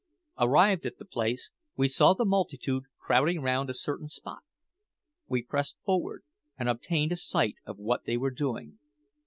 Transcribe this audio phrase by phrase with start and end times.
[0.39, 4.41] Arrived at the place, we saw the multitude crowding round a certain spot.
[5.27, 6.23] We pressed forward,
[6.57, 8.79] and obtained a sight of what they were doing.